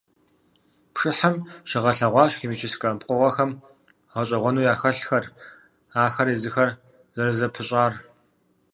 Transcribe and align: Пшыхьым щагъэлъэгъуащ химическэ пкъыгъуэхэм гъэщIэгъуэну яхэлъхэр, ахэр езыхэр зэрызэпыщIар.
Пшыхьым 0.93 1.35
щагъэлъэгъуащ 1.69 2.31
химическэ 2.39 2.87
пкъыгъуэхэм 2.99 3.51
гъэщIэгъуэну 4.13 4.65
яхэлъхэр, 4.73 5.25
ахэр 6.03 6.27
езыхэр 6.35 6.69
зэрызэпыщIар. 7.15 7.93